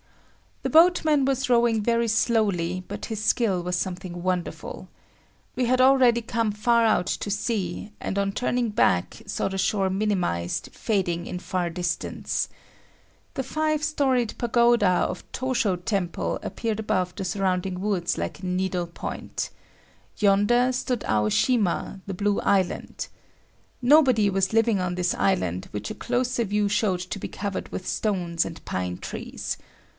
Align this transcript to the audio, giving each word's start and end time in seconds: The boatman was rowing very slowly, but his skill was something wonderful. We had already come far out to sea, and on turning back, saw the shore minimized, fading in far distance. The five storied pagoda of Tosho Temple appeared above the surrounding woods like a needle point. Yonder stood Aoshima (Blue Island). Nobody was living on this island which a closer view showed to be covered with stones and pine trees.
The 0.63 0.69
boatman 0.69 1.25
was 1.25 1.49
rowing 1.49 1.81
very 1.83 2.07
slowly, 2.07 2.83
but 2.87 3.05
his 3.05 3.23
skill 3.23 3.61
was 3.61 3.75
something 3.75 4.23
wonderful. 4.23 4.89
We 5.55 5.65
had 5.65 5.81
already 5.81 6.21
come 6.21 6.51
far 6.51 6.85
out 6.85 7.07
to 7.07 7.29
sea, 7.29 7.91
and 7.99 8.17
on 8.17 8.31
turning 8.31 8.69
back, 8.69 9.21
saw 9.27 9.47
the 9.47 9.57
shore 9.57 9.89
minimized, 9.91 10.69
fading 10.71 11.27
in 11.27 11.37
far 11.39 11.69
distance. 11.69 12.47
The 13.35 13.43
five 13.43 13.83
storied 13.83 14.35
pagoda 14.39 14.87
of 14.87 15.29
Tosho 15.31 15.75
Temple 15.75 16.39
appeared 16.41 16.79
above 16.79 17.13
the 17.15 17.25
surrounding 17.25 17.79
woods 17.79 18.17
like 18.17 18.39
a 18.39 18.45
needle 18.45 18.87
point. 18.87 19.51
Yonder 20.17 20.71
stood 20.71 21.01
Aoshima 21.01 22.01
(Blue 22.07 22.39
Island). 22.41 23.07
Nobody 23.83 24.29
was 24.31 24.53
living 24.53 24.79
on 24.79 24.95
this 24.95 25.13
island 25.15 25.67
which 25.71 25.91
a 25.91 25.95
closer 25.95 26.43
view 26.43 26.69
showed 26.69 27.01
to 27.01 27.19
be 27.19 27.27
covered 27.27 27.69
with 27.69 27.87
stones 27.87 28.45
and 28.45 28.63
pine 28.65 28.97
trees. 28.97 29.57